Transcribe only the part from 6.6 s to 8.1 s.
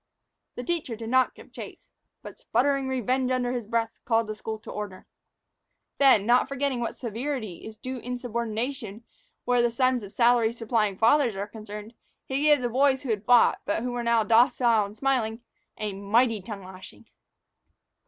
what severity is due